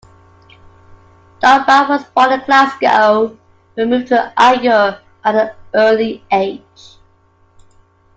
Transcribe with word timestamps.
Dunbar 1.41 1.87
was 1.87 2.03
born 2.05 2.31
in 2.33 2.41
Glasgow 2.47 3.37
but 3.75 3.87
moved 3.87 4.07
to 4.07 4.33
Ayr 4.35 4.99
at 5.23 5.35
an 5.35 5.51
early 5.75 6.25
age. 6.31 6.97